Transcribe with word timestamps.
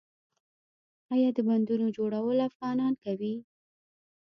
آیا 1.13 1.29
د 1.35 1.39
بندونو 1.47 1.85
جوړول 1.97 2.37
افغانان 2.49 2.93
کوي؟ 3.03 3.35